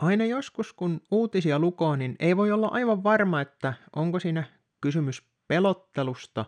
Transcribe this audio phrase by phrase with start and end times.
[0.00, 4.44] Aina joskus, kun uutisia lukoo, niin ei voi olla aivan varma, että onko siinä
[4.80, 6.44] kysymys pelottelusta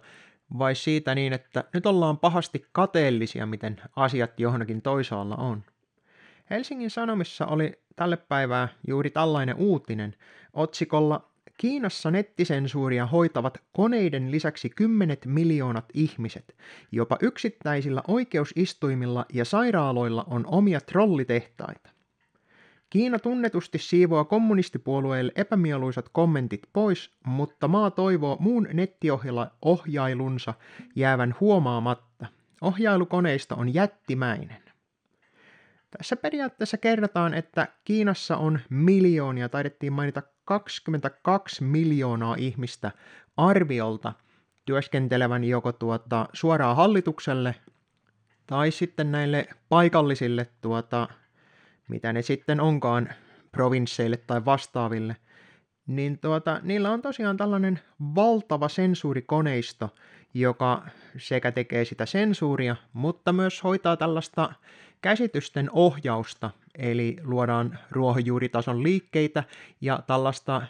[0.58, 5.64] vai siitä niin, että nyt ollaan pahasti kateellisia, miten asiat johonkin toisaalla on.
[6.50, 10.14] Helsingin Sanomissa oli tälle päivää juuri tällainen uutinen
[10.52, 16.56] otsikolla Kiinassa nettisensuuria hoitavat koneiden lisäksi kymmenet miljoonat ihmiset.
[16.92, 22.01] Jopa yksittäisillä oikeusistuimilla ja sairaaloilla on omia trollitehtaita.
[22.92, 30.54] Kiina tunnetusti siivoaa kommunistipuolueelle epämieluisat kommentit pois, mutta maa toivoo muun nettiohjailunsa
[30.96, 32.26] jäävän huomaamatta.
[32.60, 34.62] Ohjailukoneista on jättimäinen.
[35.98, 42.90] Tässä periaatteessa kerrotaan, että Kiinassa on miljoonia, taidettiin mainita 22 miljoonaa ihmistä
[43.36, 44.12] arviolta
[44.64, 47.54] työskentelevän joko tuota, suoraan hallitukselle
[48.46, 51.08] tai sitten näille paikallisille tuota,
[51.92, 53.08] mitä ne sitten onkaan
[53.52, 55.16] provinsseille tai vastaaville,
[55.86, 57.80] niin tuota, niillä on tosiaan tällainen
[58.14, 59.94] valtava sensuurikoneisto,
[60.34, 60.86] joka
[61.18, 64.52] sekä tekee sitä sensuuria, mutta myös hoitaa tällaista
[65.00, 69.44] käsitysten ohjausta, eli luodaan ruohonjuuritason liikkeitä
[69.80, 70.62] ja tällaista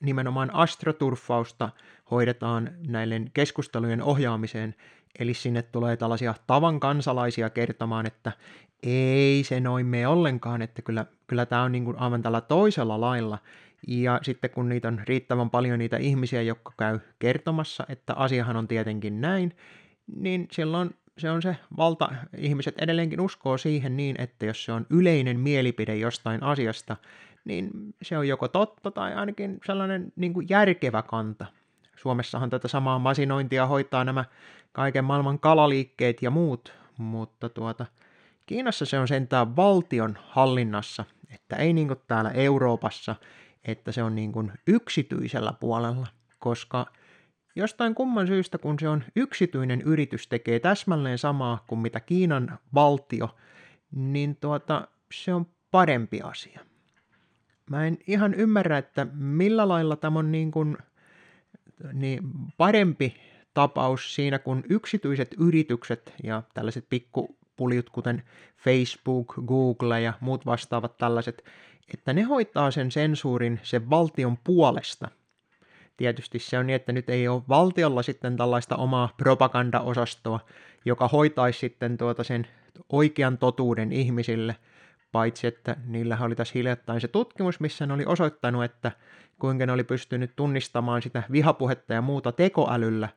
[0.00, 1.68] nimenomaan astroturfausta
[2.10, 4.74] hoidetaan näiden keskustelujen ohjaamiseen,
[5.18, 8.32] eli sinne tulee tällaisia tavan kansalaisia kertomaan, että
[8.82, 13.00] ei se noin mene ollenkaan, että kyllä, kyllä tämä on niin kuin aivan tällä toisella
[13.00, 13.38] lailla.
[13.88, 18.68] Ja sitten kun niitä on riittävän paljon niitä ihmisiä, jotka käy kertomassa, että asiahan on
[18.68, 19.56] tietenkin näin,
[20.16, 24.86] niin silloin se on se valta, ihmiset edelleenkin uskoo siihen niin, että jos se on
[24.90, 26.96] yleinen mielipide jostain asiasta,
[27.44, 27.70] niin
[28.02, 31.46] se on joko totta tai ainakin sellainen niin kuin järkevä kanta.
[32.00, 34.24] Suomessahan tätä samaa masinointia hoitaa nämä
[34.72, 37.86] kaiken maailman kalaliikkeet ja muut, mutta tuota,
[38.46, 43.16] Kiinassa se on sentään valtion hallinnassa, että ei niin kuin täällä Euroopassa,
[43.64, 46.06] että se on niin kuin yksityisellä puolella,
[46.38, 46.86] koska
[47.56, 53.36] jostain kumman syystä, kun se on yksityinen yritys, tekee täsmälleen samaa kuin mitä Kiinan valtio,
[53.90, 56.60] niin tuota, se on parempi asia.
[57.70, 60.78] Mä en ihan ymmärrä, että millä lailla tämä on niin kuin,
[61.92, 62.22] niin
[62.56, 63.14] parempi
[63.54, 68.22] tapaus siinä, kun yksityiset yritykset ja tällaiset pikku puljut, kuten
[68.64, 71.44] Facebook, Google ja muut vastaavat tällaiset,
[71.94, 75.08] että ne hoitaa sen sensuurin sen valtion puolesta.
[75.96, 80.40] Tietysti se on niin, että nyt ei ole valtiolla sitten tällaista omaa propagandaosastoa,
[80.84, 82.46] joka hoitaisi sitten tuota sen
[82.88, 84.56] oikean totuuden ihmisille,
[85.12, 88.92] paitsi että niillä oli tässä hiljattain se tutkimus, missä ne oli osoittanut, että
[89.40, 93.08] kuinka ne oli pystynyt tunnistamaan sitä vihapuhetta ja muuta tekoälyllä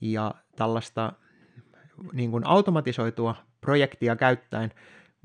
[0.00, 1.12] ja tällaista
[2.12, 4.72] niin kuin automatisoitua projektia käyttäen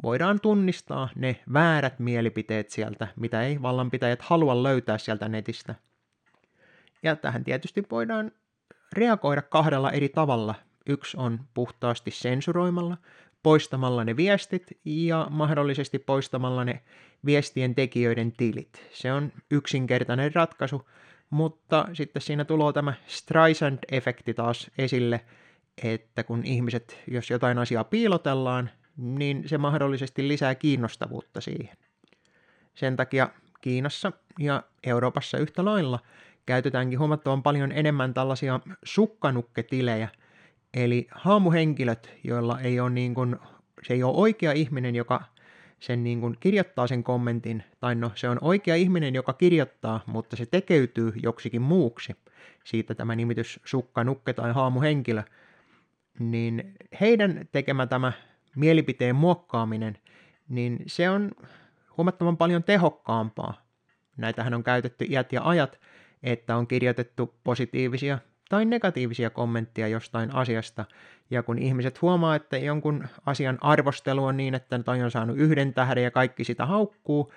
[0.03, 5.75] voidaan tunnistaa ne väärät mielipiteet sieltä, mitä ei vallanpitäjät halua löytää sieltä netistä.
[7.03, 8.31] Ja tähän tietysti voidaan
[8.93, 10.55] reagoida kahdella eri tavalla.
[10.87, 12.97] Yksi on puhtaasti sensuroimalla,
[13.45, 16.81] poistamalla ne viestit ja mahdollisesti poistamalla ne
[17.25, 18.89] viestien tekijöiden tilit.
[18.93, 20.89] Se on yksinkertainen ratkaisu,
[21.29, 25.21] mutta sitten siinä tulee tämä Streisand-efekti taas esille–
[25.83, 31.77] että kun ihmiset, jos jotain asiaa piilotellaan, niin se mahdollisesti lisää kiinnostavuutta siihen.
[32.73, 33.29] Sen takia
[33.61, 35.99] Kiinassa ja Euroopassa yhtä lailla
[36.45, 40.09] käytetäänkin huomattavan paljon enemmän tällaisia sukkanukketilejä,
[40.75, 43.35] eli haamuhenkilöt, joilla ei ole niin kuin,
[43.83, 45.21] se ei ole oikea ihminen, joka
[45.79, 50.35] sen niin kuin kirjoittaa sen kommentin, tai no se on oikea ihminen, joka kirjoittaa, mutta
[50.35, 52.15] se tekeytyy joksikin muuksi.
[52.63, 55.23] Siitä tämä nimitys sukkanukke tai haamuhenkilö–
[56.19, 58.11] niin heidän tekemä tämä
[58.55, 59.97] mielipiteen muokkaaminen,
[60.49, 61.31] niin se on
[61.97, 63.65] huomattavan paljon tehokkaampaa.
[64.17, 65.79] Näitähän on käytetty iät ja ajat,
[66.23, 68.19] että on kirjoitettu positiivisia
[68.49, 70.85] tai negatiivisia kommentteja jostain asiasta,
[71.29, 75.73] ja kun ihmiset huomaa, että jonkun asian arvostelu on niin, että toi on saanut yhden
[75.73, 77.31] tähden ja kaikki sitä haukkuu,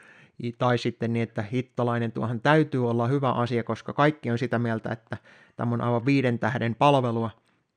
[0.58, 4.92] tai sitten niin, että hittolainen tuohan täytyy olla hyvä asia, koska kaikki on sitä mieltä,
[4.92, 5.16] että
[5.56, 7.30] tämä on aivan viiden tähden palvelua,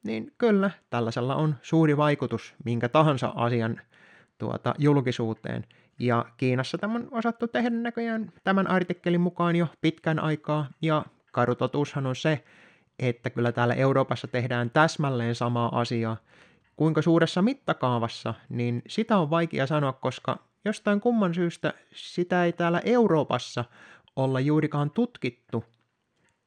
[0.03, 3.81] niin kyllä, tällaisella on suuri vaikutus minkä tahansa asian
[4.37, 5.65] tuota, julkisuuteen.
[5.99, 12.07] Ja Kiinassa tämä on osattu tehdä näköjään tämän artikkelin mukaan jo pitkän aikaa, ja karutotuushan
[12.07, 12.43] on se,
[13.01, 16.17] että kyllä täällä Euroopassa tehdään täsmälleen samaa asiaa.
[16.75, 22.81] Kuinka suuressa mittakaavassa, niin sitä on vaikea sanoa, koska jostain kumman syystä sitä ei täällä
[22.85, 23.65] Euroopassa
[24.15, 25.65] olla juurikaan tutkittu,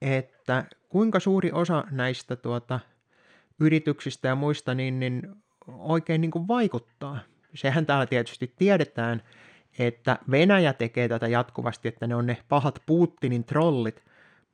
[0.03, 2.81] että kuinka suuri osa näistä tuota,
[3.61, 5.23] yrityksistä ja muista niin, niin
[5.67, 7.19] oikein niin kuin vaikuttaa.
[7.55, 9.23] Sehän täällä tietysti tiedetään,
[9.79, 14.03] että Venäjä tekee tätä jatkuvasti, että ne on ne pahat Putinin trollit,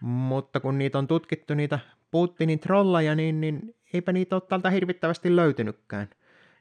[0.00, 1.78] mutta kun niitä on tutkittu niitä
[2.10, 6.08] Putinin trollaja, niin, niin eipä niitä ole tältä hirvittävästi löytynytkään.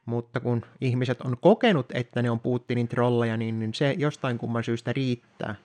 [0.05, 4.63] Mutta kun ihmiset on kokenut, että ne on Putinin trollaja, niin, niin se jostain kumman
[4.63, 5.55] syystä riittää.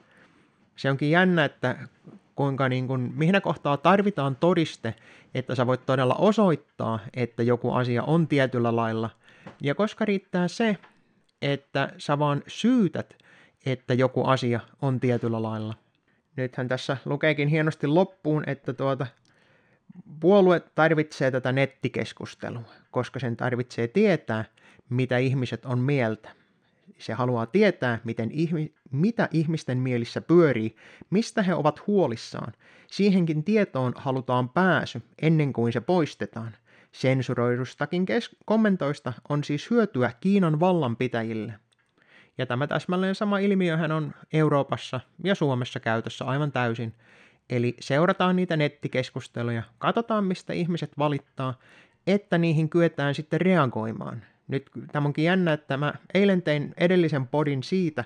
[0.77, 1.77] Se onkin jännä, että
[2.35, 4.95] kuinka niin kuin, mihin kohtaa tarvitaan todiste,
[5.35, 9.11] että sä voit todella osoittaa, että joku asia on tietyllä lailla.
[9.63, 10.77] Ja koska riittää se,
[11.43, 13.17] että sä vaan syytät,
[13.67, 15.75] että joku asia on tietyllä lailla.
[16.37, 19.07] Nythän tässä lukeekin hienosti loppuun, että tuota,
[20.21, 24.45] puolue tarvitsee tätä nettikeskustelua, koska sen tarvitsee tietää,
[24.89, 26.31] mitä ihmiset on mieltä.
[26.99, 30.77] Se haluaa tietää, miten ihmi- mitä ihmisten mielissä pyörii,
[31.11, 32.53] mistä he ovat huolissaan.
[32.91, 36.57] Siihenkin tietoon halutaan pääsy ennen kuin se poistetaan.
[36.93, 41.55] Sensuroidustakin kes- kommentoista on siis hyötyä Kiinan vallanpitäjille.
[42.39, 46.95] Ja tämä täsmälleen sama ilmiöhän on Euroopassa ja Suomessa käytössä aivan täysin.
[47.51, 51.59] Eli seurataan niitä nettikeskusteluja, katsotaan mistä ihmiset valittaa,
[52.07, 54.23] että niihin kyetään sitten reagoimaan.
[54.49, 58.05] Nyt tämä onkin jännä, että mä eilen tein edellisen podin siitä,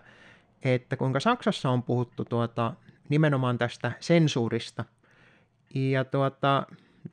[0.63, 2.75] että kuinka Saksassa on puhuttu tuota,
[3.09, 4.85] nimenomaan tästä sensuurista.
[5.75, 6.67] Ja tuota,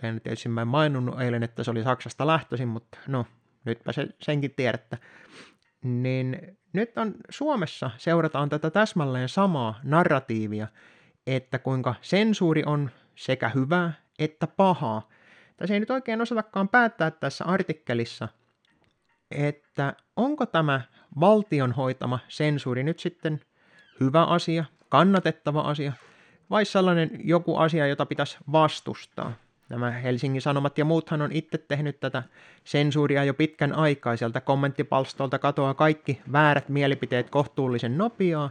[0.04, 3.26] en tietysti mä en maininnut eilen, että se oli Saksasta lähtöisin, mutta no,
[3.66, 4.98] nytpä se, senkin tiedätte.
[5.86, 10.68] Niin nyt on Suomessa seurataan tätä täsmälleen samaa narratiivia,
[11.28, 15.10] että kuinka sensuuri on sekä hyvää että pahaa.
[15.58, 18.28] Tässä ei nyt oikein osatakaan päättää tässä artikkelissa,
[19.32, 20.82] että onko tämä
[21.20, 23.42] valtion hoitama sensuuri nyt sitten
[24.00, 25.94] hyvä asia, kannatettava asia,
[26.50, 29.34] vai sellainen joku asia, jota pitäisi vastustaa.
[29.70, 32.24] Nämä Helsingin Sanomat ja muuthan on itse tehnyt tätä
[32.64, 34.16] sensuuria jo pitkän aikaa.
[34.16, 38.50] Sieltä kommenttipalstolta katoaa kaikki väärät mielipiteet kohtuullisen nopeaa.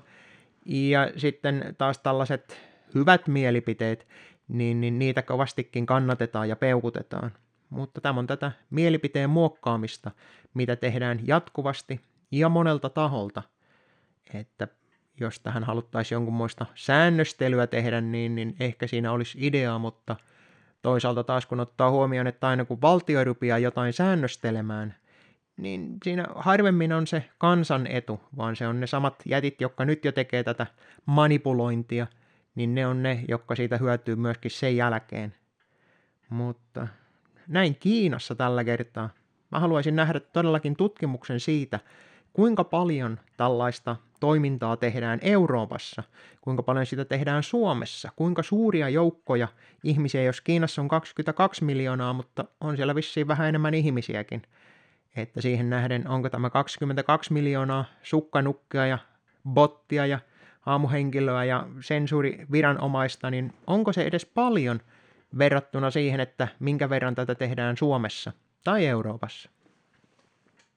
[0.66, 2.60] Ja sitten taas tällaiset
[2.94, 4.06] hyvät mielipiteet,
[4.48, 7.32] niin, niin niitä kovastikin kannatetaan ja peukutetaan.
[7.70, 10.10] Mutta tämä on tätä mielipiteen muokkaamista,
[10.54, 12.00] mitä tehdään jatkuvasti
[12.30, 13.42] ja monelta taholta.
[14.34, 14.68] Että
[15.20, 20.16] jos tähän haluttaisiin jonkunmoista säännöstelyä tehdä, niin, niin ehkä siinä olisi ideaa, mutta–
[20.84, 24.94] Toisaalta taas kun ottaa huomioon, että aina kun valtio rupeaa jotain säännöstelemään,
[25.56, 30.04] niin siinä harvemmin on se kansan etu, vaan se on ne samat jätit, jotka nyt
[30.04, 30.66] jo tekee tätä
[31.06, 32.06] manipulointia,
[32.54, 35.34] niin ne on ne, jotka siitä hyötyy myöskin sen jälkeen.
[36.30, 36.88] Mutta
[37.48, 39.10] näin Kiinassa tällä kertaa.
[39.50, 41.80] Mä haluaisin nähdä todellakin tutkimuksen siitä,
[42.32, 46.02] kuinka paljon tällaista toimintaa tehdään Euroopassa,
[46.40, 49.48] kuinka paljon sitä tehdään Suomessa, kuinka suuria joukkoja
[49.82, 54.42] ihmisiä, jos Kiinassa on 22 miljoonaa, mutta on siellä vissiin vähän enemmän ihmisiäkin.
[55.16, 58.98] Että siihen nähden, onko tämä 22 miljoonaa sukkanukkia ja
[59.48, 60.18] bottia ja
[60.66, 64.80] aamuhenkilöä ja sensuuriviranomaista, niin onko se edes paljon
[65.38, 68.32] verrattuna siihen, että minkä verran tätä tehdään Suomessa
[68.64, 69.50] tai Euroopassa?